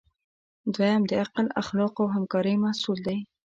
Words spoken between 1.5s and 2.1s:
اخلاقو